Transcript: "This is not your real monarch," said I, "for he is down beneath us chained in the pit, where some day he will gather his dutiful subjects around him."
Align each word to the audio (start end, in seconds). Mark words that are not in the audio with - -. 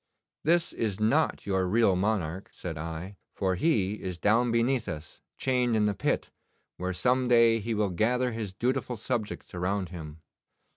"This 0.43 0.73
is 0.73 0.99
not 0.99 1.45
your 1.45 1.67
real 1.67 1.95
monarch," 1.95 2.49
said 2.51 2.75
I, 2.75 3.17
"for 3.35 3.53
he 3.53 4.01
is 4.01 4.17
down 4.17 4.51
beneath 4.51 4.87
us 4.87 5.21
chained 5.37 5.75
in 5.75 5.85
the 5.85 5.93
pit, 5.93 6.31
where 6.77 6.91
some 6.91 7.27
day 7.27 7.59
he 7.59 7.75
will 7.75 7.91
gather 7.91 8.31
his 8.31 8.51
dutiful 8.51 8.97
subjects 8.97 9.53
around 9.53 9.89
him." 9.89 10.23